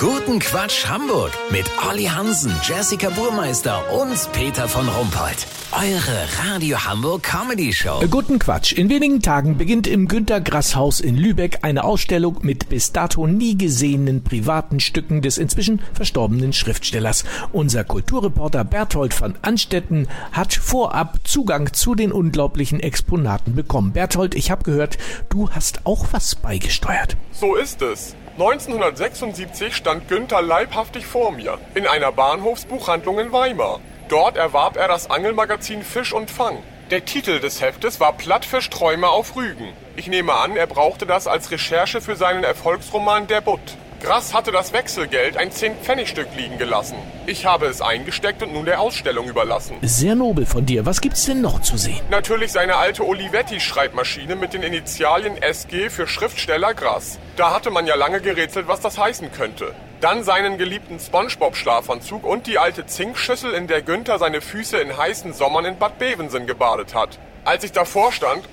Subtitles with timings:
[0.00, 5.44] Guten Quatsch Hamburg mit Olli Hansen, Jessica Burmeister und Peter von Rumpold.
[5.72, 8.00] Eure Radio Hamburg Comedy Show.
[8.08, 8.72] Guten Quatsch.
[8.72, 13.26] In wenigen Tagen beginnt im Günter Grass Haus in Lübeck eine Ausstellung mit bis dato
[13.26, 17.24] nie gesehenen privaten Stücken des inzwischen verstorbenen Schriftstellers.
[17.50, 23.94] Unser Kulturreporter Berthold van Anstetten hat vorab Zugang zu den unglaublichen Exponaten bekommen.
[23.94, 24.96] Berthold, ich habe gehört,
[25.28, 27.16] du hast auch was beigesteuert.
[27.32, 28.14] So ist es.
[28.38, 33.80] 1976 stand Günther leibhaftig vor mir in einer Bahnhofsbuchhandlung in Weimar.
[34.10, 36.58] Dort erwarb er das Angelmagazin Fisch und Fang.
[36.90, 39.74] Der Titel des Heftes war Plattfisch-Träume auf Rügen.
[39.96, 43.60] Ich nehme an, er brauchte das als Recherche für seinen Erfolgsroman Der Butt.
[44.00, 46.96] Grass hatte das Wechselgeld, ein 10-Pfennig-Stück liegen gelassen.
[47.26, 49.76] Ich habe es eingesteckt und nun der Ausstellung überlassen.
[49.82, 50.86] Sehr nobel von dir.
[50.86, 52.00] Was gibt's denn noch zu sehen?
[52.08, 57.18] Natürlich seine alte Olivetti-Schreibmaschine mit den Initialien SG für Schriftsteller Grass.
[57.36, 59.74] Da hatte man ja lange gerätselt, was das heißen könnte.
[60.00, 65.32] Dann seinen geliebten Spongebob-Schlafanzug und die alte Zinkschüssel, in der Günther seine Füße in heißen
[65.32, 67.18] Sommern in Bad Bevensen gebadet hat.
[67.44, 68.48] Als ich davor stand,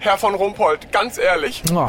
[0.00, 1.88] Herr von Rumpold, ganz ehrlich, Oh,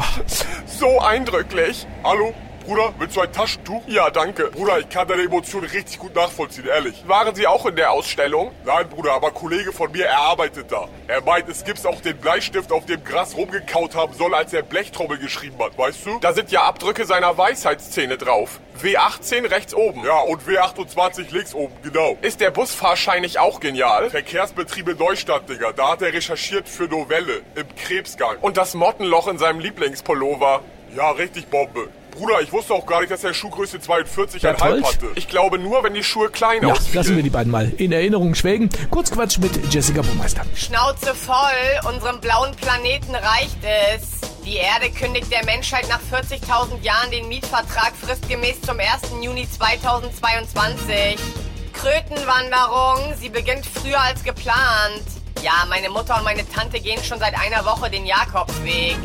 [0.66, 1.86] so eindrücklich.
[2.02, 2.32] Hallo?
[2.64, 3.82] Bruder, willst du ein Taschentuch?
[3.88, 4.44] Ja, danke.
[4.48, 7.02] Bruder, ich kann deine Emotionen richtig gut nachvollziehen, ehrlich.
[7.08, 8.52] Waren Sie auch in der Ausstellung?
[8.64, 10.88] Nein, Bruder, aber Kollege von mir, er arbeitet da.
[11.08, 14.62] Er meint, es gibt's auch den Bleistift, auf dem Gras rumgekaut haben soll, als er
[14.62, 16.18] Blechtrommel geschrieben hat, weißt du?
[16.20, 18.60] Da sind ja Abdrücke seiner Weisheitszähne drauf.
[18.80, 20.04] W18 rechts oben.
[20.04, 22.16] Ja, und W28 links oben, genau.
[22.22, 24.08] Ist der Busfahrschein nicht auch genial?
[24.10, 25.72] Verkehrsbetriebe Neustadt, Digga.
[25.72, 28.36] Da hat er recherchiert für Novelle im Krebsgang.
[28.40, 30.60] Und das Mottenloch in seinem Lieblingspullover.
[30.94, 31.88] Ja, richtig Bombe.
[32.12, 34.84] Bruder, ich wusste auch gar nicht, dass er Schuhgröße 42,5 Berthold?
[34.84, 35.06] hatte.
[35.14, 36.94] Ich glaube nur, wenn die Schuhe klein ja, ausfielen.
[36.94, 38.68] lassen wir die beiden mal in Erinnerung schwelgen.
[38.90, 40.42] Kurzquatsch mit Jessica Burmeister.
[40.54, 44.20] Schnauze voll, unserem blauen Planeten reicht es.
[44.44, 48.88] Die Erde kündigt der Menschheit nach 40.000 Jahren den Mietvertrag fristgemäß zum 1.
[49.22, 51.16] Juni 2022.
[51.72, 55.02] Krötenwanderung, sie beginnt früher als geplant.
[55.42, 58.98] Ja, meine Mutter und meine Tante gehen schon seit einer Woche den Jakobsweg.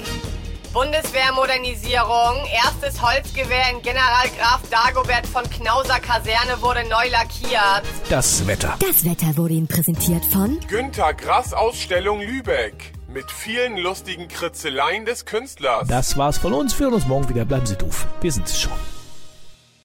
[0.78, 2.46] Bundeswehrmodernisierung.
[2.54, 7.82] Erstes Holzgewehr in General Graf Dagobert von Knauser Kaserne wurde neu lackiert.
[8.12, 8.76] Das Wetter.
[8.80, 12.92] Das Wetter wurde Ihnen präsentiert von Günther Grass Ausstellung Lübeck.
[13.08, 15.88] Mit vielen lustigen Kritzeleien des Künstlers.
[15.88, 16.78] Das war's von uns.
[16.78, 17.44] Wir hören uns morgen wieder.
[17.44, 18.06] Bleiben Sie doof.
[18.22, 18.97] Wir sind es schon.